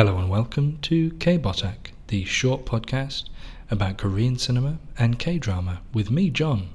[0.00, 3.24] Hello and welcome to K-Botak, the short podcast
[3.70, 6.70] about Korean cinema and K-drama with me, John.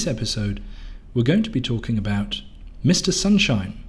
[0.00, 0.62] This episode,
[1.12, 2.40] we're going to be talking about
[2.82, 3.12] Mr.
[3.12, 3.84] Sunshine.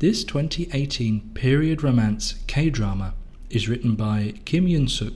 [0.00, 3.14] This 2018 period romance K drama
[3.50, 5.14] is written by Kim Eun Sook,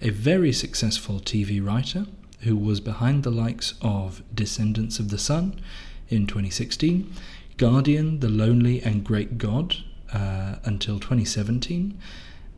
[0.00, 2.06] a very successful TV writer
[2.42, 5.60] who was behind the likes of Descendants of the Sun
[6.08, 7.12] in 2016,
[7.56, 9.74] Guardian, The Lonely and Great God
[10.12, 11.98] uh, until 2017,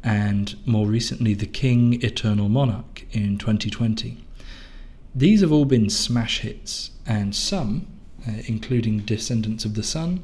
[0.05, 4.22] and more recently The King, Eternal Monarch in 2020.
[5.15, 7.87] These have all been smash hits, and some,
[8.27, 10.23] uh, including Descendants of the Sun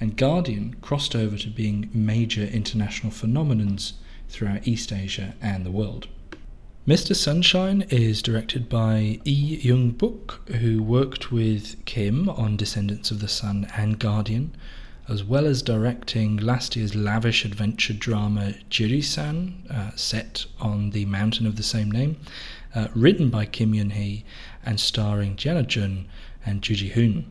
[0.00, 3.92] and Guardian, crossed over to being major international phenomenons
[4.30, 6.08] throughout East Asia and the world.
[6.88, 7.14] Mr.
[7.14, 13.28] Sunshine is directed by Lee Eung Bok, who worked with Kim on Descendants of the
[13.28, 14.52] Sun and Guardian,
[15.10, 21.46] as well as directing last year's lavish adventure drama Jirisan, uh, set on the mountain
[21.48, 22.16] of the same name,
[22.76, 24.24] uh, written by Kim Eun Hee
[24.64, 26.06] and starring Gianna Jun
[26.46, 27.26] and Ju Ji Hoon.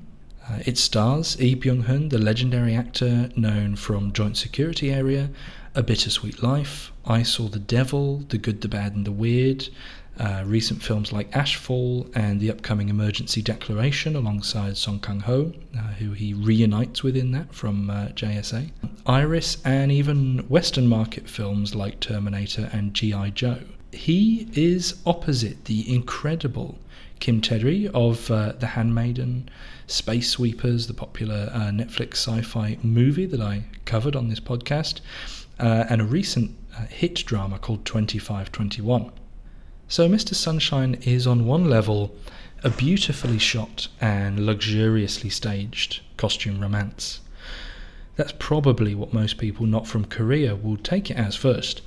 [0.49, 5.29] Uh, it stars Lee Byung Hun, the legendary actor known from Joint Security Area,
[5.73, 9.69] A Bittersweet Life, I Saw the Devil, The Good, the Bad, and the Weird,
[10.19, 15.81] uh, recent films like Ashfall and the upcoming Emergency Declaration alongside Song Kang Ho, uh,
[15.93, 18.69] who he reunites with in that from uh, JSA,
[19.05, 23.29] Iris, and even Western market films like Terminator and G.I.
[23.29, 23.59] Joe.
[23.93, 26.77] He is opposite the incredible
[27.19, 29.49] Kim Tae-ri of uh, The Handmaiden,
[29.87, 34.99] Space Sweepers, the popular uh, Netflix sci-fi movie that I covered on this podcast,
[35.57, 36.55] and a recent
[36.89, 39.11] hit drama called 2521.
[39.91, 40.35] So Mr.
[40.35, 42.15] Sunshine is on one level
[42.63, 47.21] a beautifully shot and luxuriously staged costume romance.
[48.15, 51.81] That's probably what most people not from Korea will take it as first,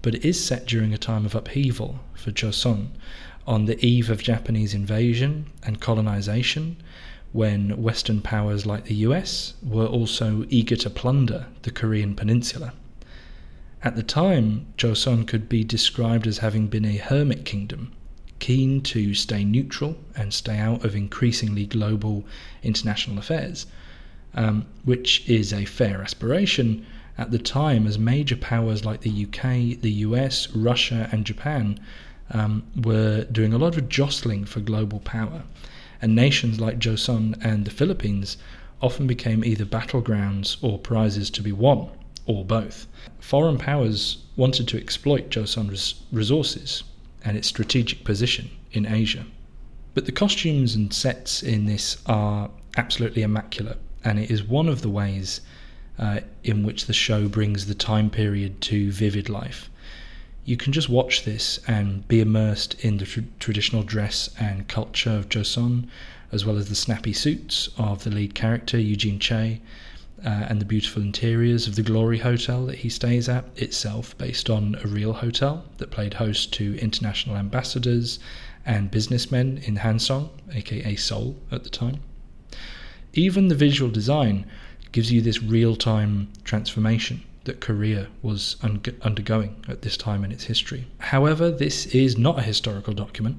[0.00, 2.90] but it is set during a time of upheaval for Joseon,
[3.48, 6.76] on the eve of Japanese invasion and colonization,
[7.32, 12.74] when Western powers like the US were also eager to plunder the Korean peninsula.
[13.82, 17.92] At the time, Joseon could be described as having been a hermit kingdom,
[18.38, 22.26] keen to stay neutral and stay out of increasingly global
[22.62, 23.64] international affairs,
[24.34, 26.84] um, which is a fair aspiration
[27.16, 31.80] at the time as major powers like the UK, the US, Russia, and Japan
[32.32, 35.42] um, were doing a lot of jostling for global power.
[36.02, 38.36] And nations like Joseon and the Philippines
[38.82, 41.88] often became either battlegrounds or prizes to be won,
[42.26, 42.86] or both.
[43.18, 46.82] Foreign powers wanted to exploit Joseon's resources
[47.24, 49.26] and its strategic position in Asia.
[49.94, 54.82] But the costumes and sets in this are absolutely immaculate, and it is one of
[54.82, 55.40] the ways
[55.98, 59.68] uh, in which the show brings the time period to vivid life.
[60.44, 65.10] You can just watch this and be immersed in the tr- traditional dress and culture
[65.10, 65.88] of Joseon,
[66.32, 69.60] as well as the snappy suits of the lead character, Eugene Chae,
[70.24, 74.50] uh, and the beautiful interiors of the Glory Hotel that he stays at, itself based
[74.50, 78.18] on a real hotel that played host to international ambassadors
[78.66, 82.00] and businessmen in Hansong, aka Seoul at the time.
[83.14, 84.46] Even the visual design
[84.92, 90.32] gives you this real time transformation that Korea was un- undergoing at this time in
[90.32, 90.86] its history.
[90.98, 93.36] However, this is not a historical document,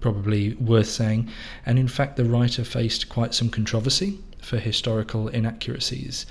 [0.00, 1.28] probably worth saying,
[1.66, 6.26] and in fact, the writer faced quite some controversy for historical inaccuracies.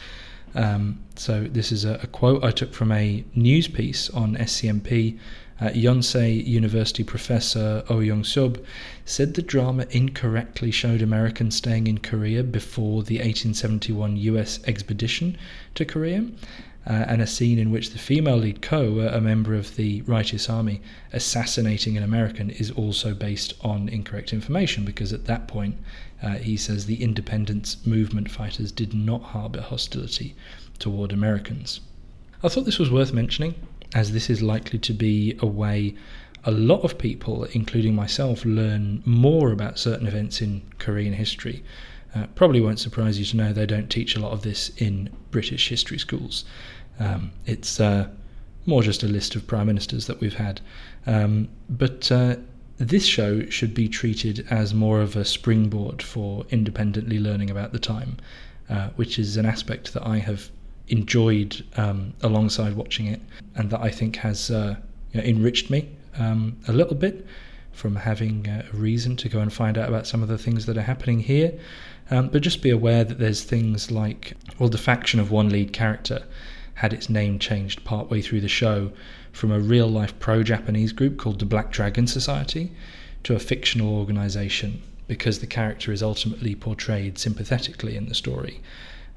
[0.56, 5.18] Um, so, this is a, a, quote I took from a news piece on SCMP.
[5.60, 8.60] Uh, Yonsei University professor Oh Young Sub
[9.06, 15.38] said the drama incorrectly showed Americans staying in Korea before the 1871 US expedition
[15.75, 16.25] to Korea
[16.86, 20.50] uh, and a scene in which the female lead Ko, a member of the righteous
[20.50, 20.81] army,
[21.13, 25.77] assassinating an American is also based on incorrect information because at that point
[26.24, 30.36] uh, he says the independence movement fighters did not harbour hostility
[30.80, 31.81] toward Americans.
[32.42, 33.56] I thought this was worth mentioning
[33.94, 35.96] as this is likely to be a way
[36.46, 41.64] a lot of people, including myself, learn more about certain events in Korean history.
[42.14, 45.10] Uh, probably won't surprise you to know they don't teach a lot of this in
[45.31, 46.44] British history schools.
[47.00, 48.10] Um, it's uh,
[48.66, 50.60] more just a list of prime ministers that we've had.
[51.08, 52.36] Um, but uh,
[52.89, 57.80] this show should be treated as more of a springboard for independently learning about the
[57.80, 58.18] time,
[58.69, 60.50] uh, which is an aspect that I have
[60.88, 63.21] enjoyed um, alongside watching it
[63.56, 64.75] and that I think has uh,
[65.12, 67.25] you know, enriched me um, a little bit
[67.71, 70.65] from having uh, a reason to go and find out about some of the things
[70.65, 71.57] that are happening here.
[72.12, 75.74] Um, but just be aware that there's things like, well, the faction of one lead
[75.74, 76.24] character
[76.75, 78.92] had its name changed partway through the show
[79.31, 82.72] from a real life pro Japanese group called the Black Dragon Society
[83.24, 88.62] to a fictional organization because the character is ultimately portrayed sympathetically in the story,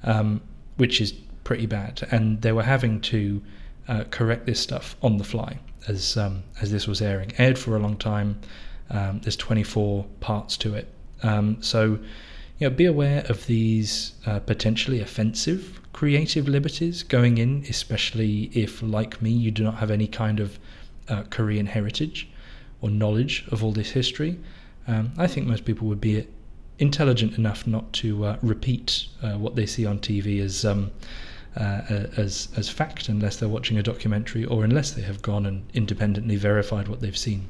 [0.03, 0.41] um,
[0.77, 1.13] which is
[1.45, 2.07] pretty bad.
[2.11, 3.43] And they were having to
[3.89, 7.33] uh, correct this stuff on the fly as um, as this was airing.
[7.39, 8.41] Aired for a long time.
[8.91, 10.89] Um, there's 24 parts to it.
[11.23, 11.99] Um, so,
[12.59, 18.83] you know, be aware of these uh, potentially offensive creative liberties going in, especially if,
[18.83, 20.59] like me, you do not have any kind of
[21.09, 22.29] uh, Korean heritage
[22.83, 24.39] or knowledge of all this history.
[24.87, 26.29] Um, I think most people would be
[26.79, 30.91] intelligent enough not to uh, repeat uh, what they see on TV as um,
[31.57, 31.81] uh,
[32.19, 36.37] as as fact unless they're watching a documentary or unless they have gone and independently
[36.37, 37.49] verified what they've seen.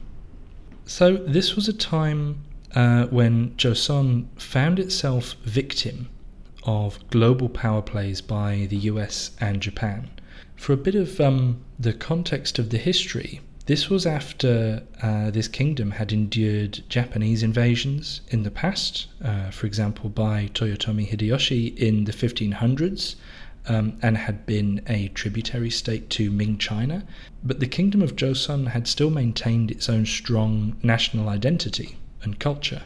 [0.84, 2.44] So this was a time
[2.76, 6.08] uh, when Joseon found itself victim
[6.66, 10.10] of global power plays by the US and Japan.
[10.56, 15.48] For a bit of um, the context of the history, this was after uh, this
[15.48, 22.04] kingdom had endured Japanese invasions in the past, uh, for example, by Toyotomi Hideyoshi in
[22.04, 23.16] the 1500s,
[23.68, 27.04] um, and had been a tributary state to Ming China.
[27.42, 32.82] But the kingdom of Joseon had still maintained its own strong national identity and culture.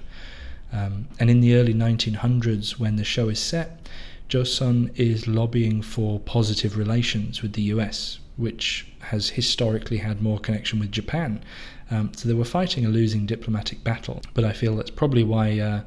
[0.72, 3.88] Um, and in the early 1900s, when the show is set,
[4.28, 10.78] Joseon is lobbying for positive relations with the US, which has historically had more connection
[10.78, 11.42] with Japan.
[11.90, 14.22] Um, so they were fighting a losing diplomatic battle.
[14.34, 15.82] But I feel that's probably why uh,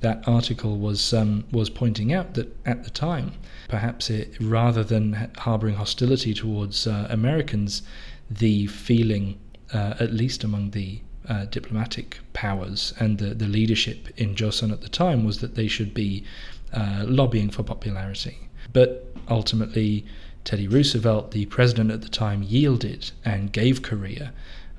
[0.00, 3.32] that article was um, was pointing out that at the time,
[3.68, 7.82] perhaps it, rather than harboring hostility towards uh, Americans,
[8.30, 9.38] the feeling,
[9.74, 11.00] uh, at least among the
[11.30, 15.68] uh, diplomatic powers and the, the leadership in Joseon at the time, was that they
[15.68, 16.24] should be
[16.72, 18.36] uh, lobbying for popularity.
[18.72, 18.88] But
[19.28, 20.04] ultimately,
[20.44, 24.32] Teddy Roosevelt, the president at the time, yielded and gave Korea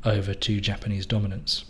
[0.03, 1.63] over to Japanese dominance.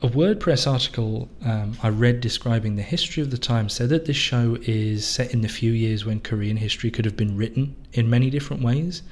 [0.00, 4.16] A WordPress article um, I read describing the history of the time said that this
[4.16, 8.08] show is set in the few years when Korean history could have been written in
[8.08, 9.02] many different ways,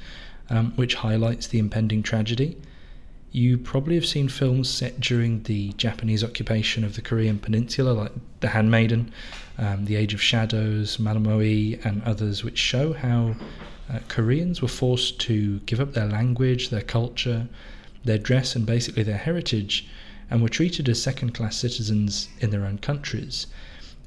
[0.49, 2.57] um, which highlights the impending tragedy.
[3.37, 8.13] You probably have seen films set during the Japanese occupation of the Korean peninsula, like
[8.41, 9.13] The Handmaiden,
[9.59, 13.37] um, The Age of Shadows, Malmoe, and others, which show how
[13.93, 17.47] uh, Koreans were forced to give up their language, their culture,
[18.07, 19.87] their dress, and basically their heritage
[20.31, 23.49] and were treated as second class citizens in their own countries,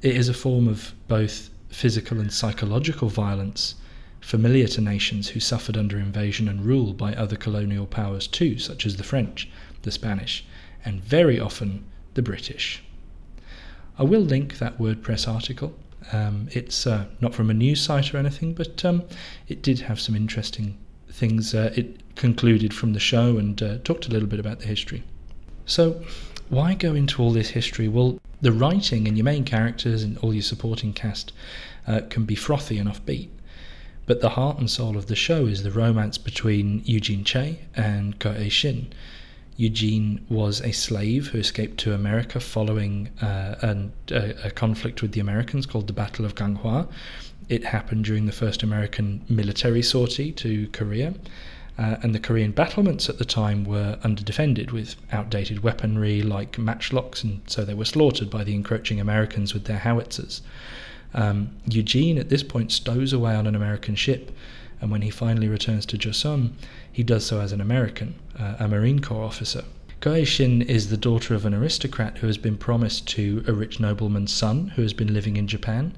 [0.02, 3.76] it is a form of both physical and psychological violence
[4.20, 8.86] familiar to nations who suffered under invasion and rule by other colonial powers too, such
[8.86, 9.48] as the French,
[9.82, 10.44] the Spanish,
[10.84, 11.84] and very often
[12.14, 12.82] the British.
[13.98, 15.74] I will link that WordPress article.
[16.12, 19.02] Um, it's uh, not from a news site or anything, but um,
[19.48, 20.76] it did have some interesting
[21.10, 21.54] things.
[21.54, 25.02] Uh, it concluded from the show and uh, talked a little bit about the history.
[25.66, 26.02] So,
[26.48, 27.88] why go into all this history?
[27.88, 31.32] Well, the writing and your main characters and all your supporting cast
[31.86, 33.28] uh, can be frothy and offbeat.
[34.06, 38.18] But the heart and soul of the show is the romance between Eugene Che and
[38.18, 38.88] Ko Ae Shin.
[39.56, 45.12] Eugene was a slave who escaped to America following uh, an, a, a, conflict with
[45.12, 46.88] the Americans called the Battle of Ganghwa.
[47.50, 51.14] It happened during the first American military sortie to Korea.
[51.78, 57.22] Uh, and the Korean battlements at the time were underdefended with outdated weaponry like matchlocks,
[57.22, 60.42] and so they were slaughtered by the encroaching Americans with their howitzers.
[61.14, 64.30] Um, Eugene at this point stows away on an American ship,
[64.80, 66.52] and when he finally returns to Joseon,
[66.90, 69.64] he does so as an American, uh, a Marine Corps officer.
[70.00, 73.78] Ko Shin is the daughter of an aristocrat who has been promised to a rich
[73.80, 75.92] nobleman's son who has been living in Japan,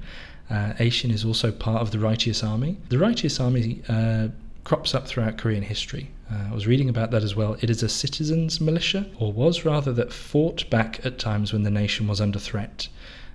[0.51, 2.77] Uh, Aishin is also part of the Righteous Army.
[2.89, 4.29] The Righteous Army uh,
[4.65, 6.11] crops up throughout Korean history.
[6.31, 7.57] Uh, I was reading about that as well.
[7.61, 11.71] It is a citizens' militia, or was rather, that fought back at times when the
[11.71, 12.89] nation was under threat.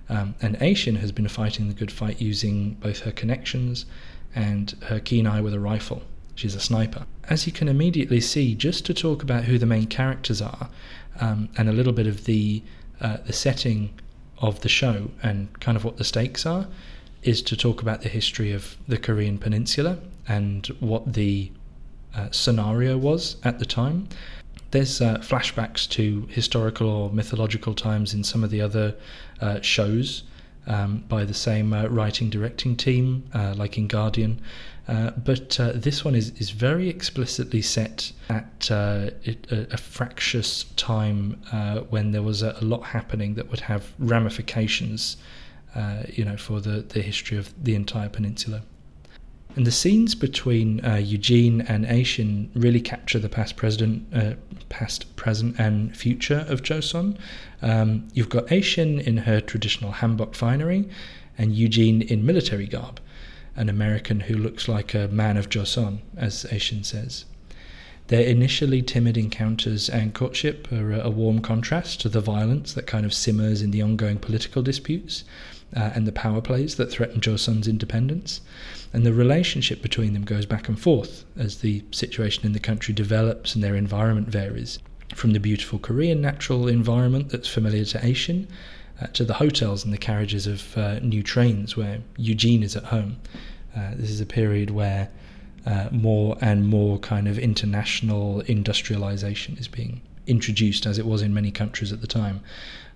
[0.08, 3.84] Um, and Aishin has been fighting the good fight using both her connections
[4.34, 6.02] and her keen eye with a rifle.
[6.34, 7.04] She's a sniper.
[7.24, 10.70] As you can immediately see, just to talk about who the main characters are
[11.20, 12.62] um, and a little bit of the
[13.00, 13.90] uh, the setting
[14.38, 16.66] of the show and kind of what the stakes are,
[17.22, 21.50] is to talk about the history of the Korean Peninsula and what the
[22.14, 24.08] uh, scenario was at the time.
[24.70, 28.94] There's uh, flashbacks to historical or mythological times in some of the other
[29.40, 30.24] uh, shows
[30.66, 34.40] um, by the same uh, writing directing team, uh, like in Guardian.
[34.86, 40.64] Uh, but uh, this one is, is very explicitly set at it, a, a, fractious
[40.76, 41.32] time
[41.90, 45.18] when there was a, a, lot happening that would have ramifications,
[46.08, 48.62] you know, for the, the history of the entire peninsula.
[49.56, 54.34] And the scenes between uh, Eugene and Aishin really capture the past, president, uh,
[54.68, 57.16] past, present, and future of Joseon.
[57.62, 60.88] Um, you've got Aishin in her traditional hanbok finery,
[61.36, 63.00] and Eugene in military garb,
[63.56, 67.24] an American who looks like a man of Joseon, as Aishin says.
[68.08, 73.04] Their initially timid encounters and courtship are a warm contrast to the violence that kind
[73.04, 75.24] of simmers in the ongoing political disputes
[75.76, 78.40] uh, and the power plays that threaten Joseon's independence.
[78.92, 82.94] And the relationship between them goes back and forth as the situation in the country
[82.94, 84.78] develops and their environment varies.
[85.14, 88.46] From the beautiful Korean natural environment that's familiar to Aishin,
[89.00, 92.84] uh, to the hotels and the carriages of uh, new trains where Eugene is at
[92.84, 93.16] home.
[93.76, 95.08] Uh, this is a period where
[95.66, 101.32] uh, more and more kind of international industrialization is being introduced, as it was in
[101.32, 102.40] many countries at the time.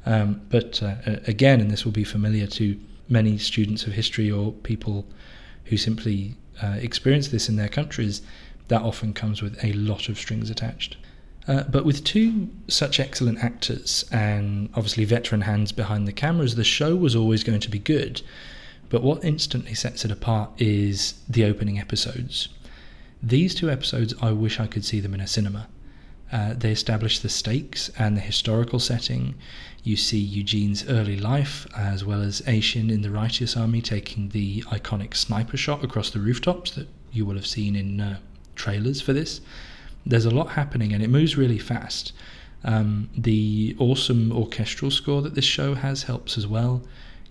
[0.05, 2.79] Um, but uh, again, and this will be familiar to
[3.09, 5.07] many students of history or people
[5.65, 8.23] who simply uh, experience this in their countries,
[8.69, 10.97] that often comes with a lot of strings attached.
[11.49, 16.65] Uh, but with two such excellent actors and obviously veteran hands behind the cameras, the
[16.65, 18.23] show was always going to be good.
[18.89, 22.49] But what instantly sets it apart is the opening episodes.
[23.23, 25.69] These two episodes, I wish I could see them in a cinema.
[26.33, 29.35] Uh, they establish the stakes and the historical setting.
[29.85, 34.63] You see Eugene's early life, as well as Aishin in the Righteous Army taking the
[34.63, 38.19] iconic sniper shot across the rooftops that you will have seen in uh,
[38.57, 39.41] trailers for this.
[40.07, 42.13] There's a lot happening and it moves really fast.
[42.65, 46.83] Um, the awesome orchestral score that this show has helps as well.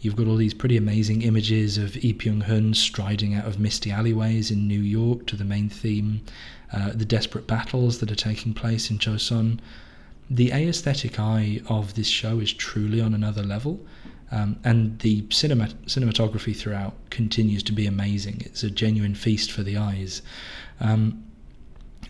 [0.01, 3.91] You've got all these pretty amazing images of Lee Byung Hun striding out of misty
[3.91, 6.21] alleyways in New York to the main theme,
[6.73, 9.59] uh, the desperate battles that are taking place in Joseon.
[10.29, 13.79] The aesthetic eye of this show is truly on another level,
[14.31, 18.41] um, and the cinema, cinematography throughout continues to be amazing.
[18.45, 20.23] It's a genuine feast for the eyes.
[20.79, 21.25] Um,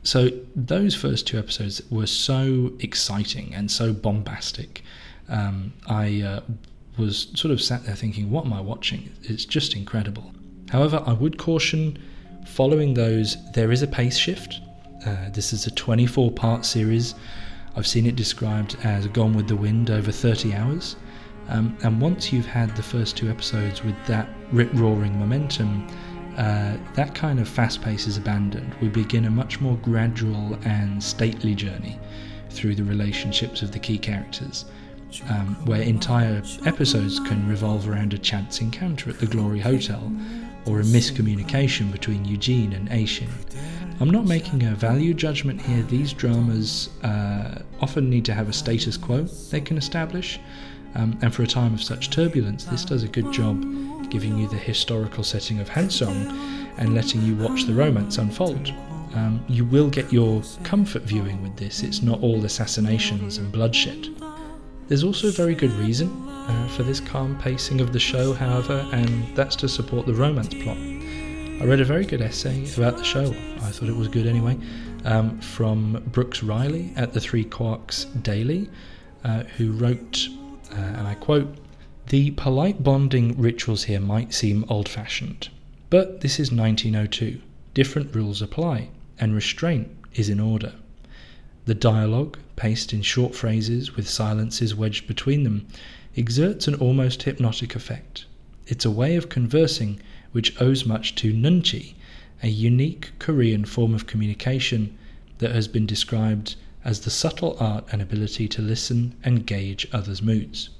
[0.03, 4.81] so those first two episodes were so exciting and so bombastic.
[5.27, 6.41] Um, I uh,
[6.98, 9.10] was sort of sat there thinking, "What am I watching?
[9.24, 10.33] It's just incredible."
[10.69, 11.98] However, I would caution
[12.45, 14.60] Following those, there is a pace shift.
[15.05, 17.15] Uh, this is a 24 part series.
[17.75, 20.95] I've seen it described as Gone with the Wind over 30 hours.
[21.50, 25.88] Um, and once you've had the first two episodes with that rip roaring momentum,
[26.38, 28.74] uh, that kind of fast pace is abandoned.
[28.81, 32.00] We begin a much more gradual and stately journey
[32.50, 34.65] through the relationships of the key characters,
[35.30, 40.12] um, where entire episodes can revolve around a chance encounter at the Glory Hotel
[40.65, 43.30] or a miscommunication between Eugene and Aishin.
[44.00, 45.84] I'm not making a value judgment here.
[45.84, 50.39] These dramas uh, often need to have a status quo they can establish,
[50.96, 53.62] um, and for a time of such turbulence, this does a good job
[54.10, 56.32] giving you the historical setting of Hansong
[56.77, 58.74] and letting you watch the romance unfold.
[59.13, 64.10] Um, you will get your comfort viewing with this, it's not all assassinations and bloodshed.
[64.91, 68.86] There's also a very good reason uh, for this calm pacing of the show, however,
[68.91, 70.75] and that's to support the romance plot.
[70.75, 74.57] I read a very good essay about the show, I thought it was good anyway,
[75.05, 78.69] um, from Brooks Riley at the Three Quarks Daily,
[79.24, 80.27] uh, who wrote,
[80.74, 81.55] uh, and I quote,
[82.07, 85.48] The polite bonding rituals here might seem old fashioned,
[85.89, 87.39] but this is 1902.
[87.74, 90.74] Different rules apply, and restraint is in order.
[91.65, 95.68] The dialogue, paced in short phrases with silences wedged between them,
[96.18, 98.25] exerts an almost hypnotic effect.
[98.65, 100.00] It's a way of conversing
[100.32, 101.94] which owes much to nunchi,
[102.41, 104.98] a unique Korean form of communication
[105.38, 110.24] that has been described as the subtle art and ability to listen and gauge others'
[110.24, 110.72] moods.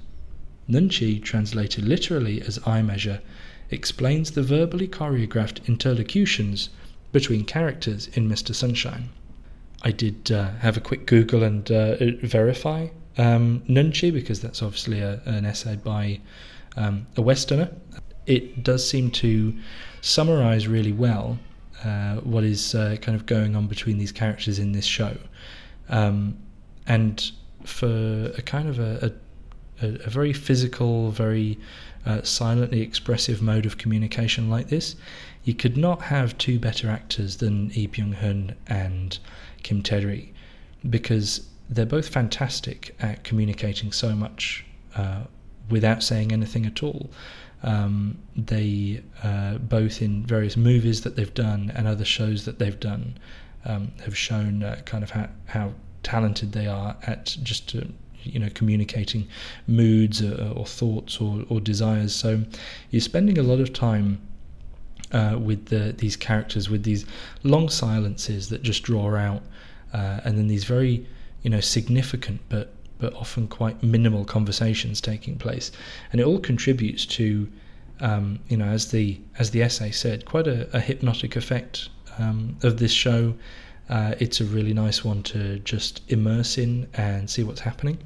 [0.68, 3.20] Nunchi, translated literally as eye measure,
[3.70, 6.70] explains the verbally choreographed interlocutions
[7.12, 8.52] between characters in Mr.
[8.52, 9.10] Sunshine.
[9.82, 15.00] I did uh, have a quick Google and uh, verify um, Nunchi because that's obviously
[15.00, 16.20] a, an essay by
[16.76, 17.70] um, a Westerner.
[18.26, 19.54] It does seem to
[20.00, 21.38] summarize really well
[21.84, 25.16] uh, what is uh, kind of going on between these characters in this show.
[25.88, 26.38] Um,
[26.86, 27.30] and
[27.64, 29.12] for a kind of a,
[29.80, 31.58] a, a very physical, very
[32.06, 34.94] uh, silently expressive mode of communication like this,
[35.44, 39.18] you could not have two better actors than Lee Byung Hun and
[39.62, 40.32] Kim Tae-ri
[40.88, 44.64] because they're both fantastic at communicating so much
[44.96, 45.22] uh,
[45.70, 47.10] without saying anything at all.
[47.62, 52.78] Um, they uh, both in various movies that they've done and other shows that they've
[52.78, 53.18] done
[53.64, 57.82] um, have shown uh, kind of how, how talented they are at just uh,
[58.24, 59.28] you know communicating
[59.66, 62.14] moods or, or thoughts or, or, desires.
[62.14, 62.42] So
[62.90, 64.20] you're spending a lot of time
[65.12, 67.06] uh, with the, these characters with these
[67.42, 69.42] long silences that just draw out,
[69.92, 71.06] uh, and then these very
[71.42, 75.72] you know significant but but often quite minimal conversations taking place,
[76.12, 77.48] and it all contributes to,
[78.00, 81.88] um, you know, as the as the essay said, quite a, a hypnotic effect
[82.18, 83.34] um, of this show.
[83.88, 87.98] Uh, it's a really nice one to just immerse in and see what's happening.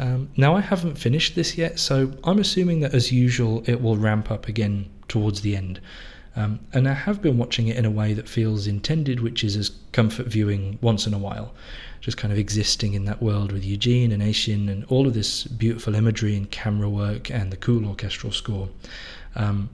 [0.00, 3.96] Um, now, I haven't finished this yet, so I'm assuming that as usual it will
[3.96, 5.80] ramp up again towards the end.
[6.36, 9.56] Um, and I have been watching it in a way that feels intended, which is
[9.56, 11.52] as comfort viewing once in a while
[12.00, 15.44] just kind of existing in that world with Eugene and Aishin and all of this
[15.44, 18.68] beautiful imagery and camera work and the cool orchestral score.
[19.36, 19.68] Um,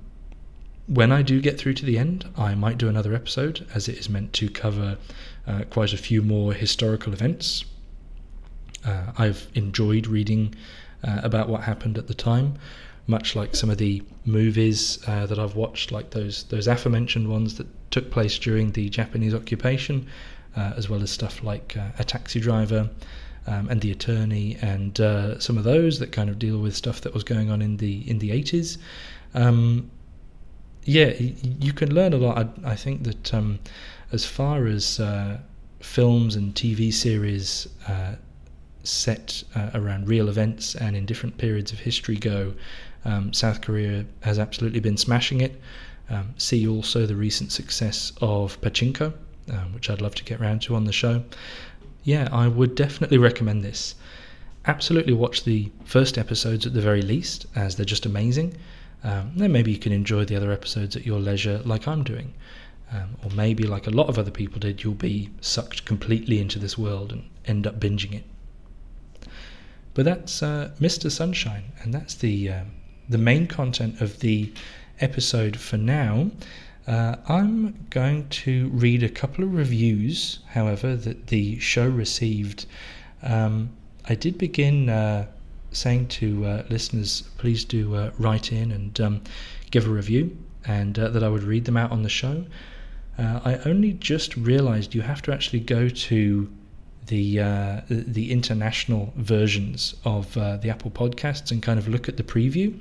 [0.88, 3.99] when I do get through to the end, I might do another episode as it
[3.99, 4.99] is meant to cover
[5.47, 7.64] uh, quite a few more historical events.
[8.85, 10.55] Uh, I've enjoyed reading
[11.02, 12.55] uh, about what happened at the time,
[13.06, 17.56] much like some of the movies uh, that I've watched, like those those aforementioned ones
[17.56, 20.06] that took place during the Japanese occupation
[20.56, 22.88] uh, as well as stuff like uh, A Taxi Driver
[23.46, 27.02] um, and The Attorney, and uh, some of those that kind of deal with stuff
[27.02, 28.78] that was going on in the in the 80s.
[29.34, 29.90] Um,
[30.84, 32.38] yeah, you can learn a lot.
[32.38, 33.58] I, I think that um,
[34.12, 35.38] as far as uh,
[35.80, 38.14] films and TV series uh,
[38.84, 42.54] set uh, around real events and in different periods of history go,
[43.06, 45.60] um, South Korea has absolutely been smashing it.
[46.10, 49.12] Um, see also the recent success of Pachinko,
[49.52, 51.25] um, which I'd love to get around to on the show.
[52.02, 53.95] Yeah, I would definitely recommend this.
[54.66, 58.56] Absolutely watch the first episodes at the very least, as they're just amazing.
[59.04, 62.34] Um, then maybe you can enjoy the other episodes at your leisure, like I'm doing.
[62.92, 66.58] Um, or maybe, like a lot of other people did, you'll be sucked completely into
[66.58, 68.25] this world and end up binging it.
[69.95, 71.10] But that's uh, Mr.
[71.10, 72.50] Sunshine, and that's the
[73.08, 74.52] the main content of the
[75.00, 76.30] episode for now.
[76.86, 82.66] Uh, I'm going to read a couple of reviews, however, that the show received.
[83.23, 83.71] Um,
[84.08, 85.26] I did begin uh,
[85.73, 89.21] saying to uh, listeners, please do uh, write in and um,
[89.71, 92.45] give a review, and uh, that I would read them out on the show.
[93.19, 96.52] Uh, I only just realized you have to actually go to
[97.06, 102.16] the uh, the international versions of uh, the Apple Podcasts and kind of look at
[102.16, 102.78] the preview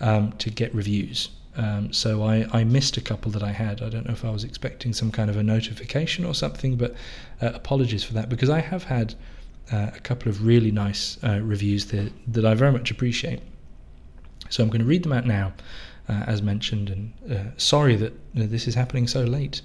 [0.00, 1.28] um, to get reviews.
[1.56, 3.82] Um, so I, I missed a couple that I had.
[3.82, 6.94] I don't know if I was expecting some kind of a notification or something, but
[7.40, 9.14] uh, apologies for that because I have had
[9.72, 13.40] uh, a couple of really nice uh, reviews that, that I very much appreciate.
[14.50, 15.54] So I'm going to read them out now,
[16.08, 19.62] uh, as mentioned, and sorry that this is happening so late.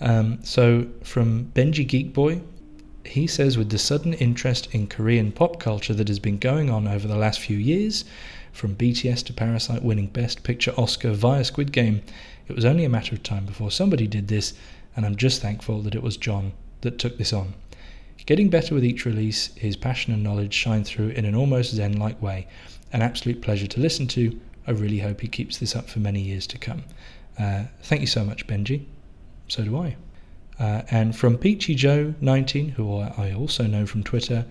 [0.00, 2.40] Um, so from Benji Geek Boy,
[3.10, 6.86] he says, with the sudden interest in Korean pop culture that has been going on
[6.86, 8.04] over the last few years,
[8.52, 12.02] from BTS to Parasite winning Best Picture Oscar via Squid Game,
[12.48, 14.54] it was only a matter of time before somebody did this,
[14.96, 17.54] and I'm just thankful that it was John that took this on.
[18.26, 21.98] Getting better with each release, his passion and knowledge shine through in an almost Zen
[21.98, 22.46] like way.
[22.92, 24.38] An absolute pleasure to listen to.
[24.66, 26.84] I really hope he keeps this up for many years to come.
[27.38, 28.84] Uh, thank you so much, Benji.
[29.46, 29.96] So do I.
[30.58, 34.44] Uh, and from Peachy Joe 19, who I also know from Twitter,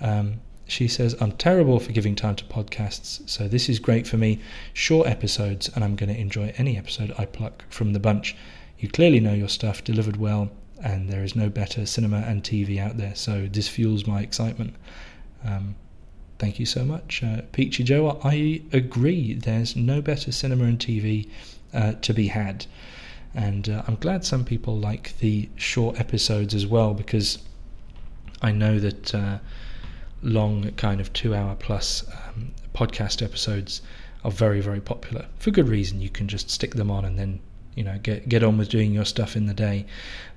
[0.00, 4.16] um, she says, I'm terrible for giving time to podcasts, so this is great for
[4.16, 4.40] me.
[4.72, 8.34] Short episodes, and I'm going to enjoy any episode I pluck from the bunch.
[8.78, 10.50] You clearly know your stuff, delivered well,
[10.82, 14.74] and there is no better cinema and TV out there, so this fuels my excitement.
[15.44, 15.76] Um,
[16.38, 17.22] thank you so much.
[17.22, 21.28] Uh, Peachy Joe, I agree, there's no better cinema and TV
[21.72, 22.66] uh, to be had.
[23.34, 27.38] And uh, I'm glad some people like the short episodes as well, because
[28.42, 29.38] I know that uh,
[30.22, 33.82] long, kind of two hour plus um, podcast episodes
[34.24, 36.00] are very very popular for good reason.
[36.00, 37.40] You can just stick them on and then
[37.74, 39.86] you know get get on with doing your stuff in the day.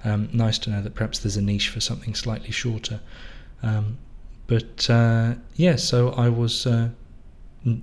[0.03, 2.99] Um, nice to know that perhaps there's a niche for something slightly shorter.
[3.63, 3.97] Um,
[4.45, 6.89] but uh, yeah, so I was uh,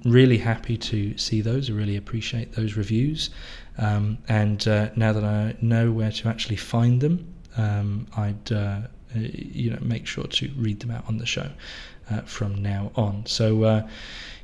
[0.04, 1.70] really happy to see those.
[1.70, 3.30] I really appreciate those reviews.
[3.78, 8.56] Um, and uh, now that I know where to actually find them, um, I'd uh,
[8.56, 11.50] uh, you know make sure to read them out on the show
[12.10, 13.26] uh, from now on.
[13.26, 13.84] So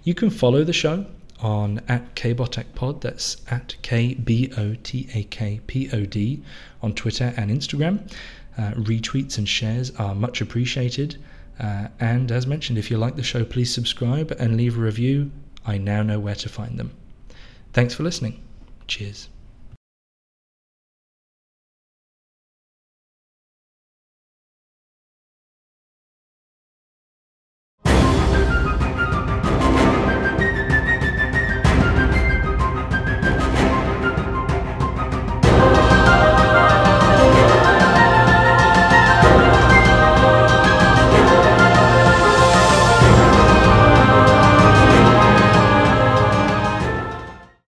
[0.03, 1.07] you can follow the show
[1.41, 3.01] on at kbotakpod.
[3.01, 6.43] That's at k b o t a k p o d
[6.83, 8.11] on Twitter and Instagram.
[8.59, 11.17] Uh, retweets and shares are much appreciated.
[11.59, 15.31] Uh, and as mentioned, if you like the show, please subscribe and leave a review.
[15.67, 16.93] I now know where to find them.
[17.73, 18.41] Thanks for listening.
[18.91, 19.29] Cheers.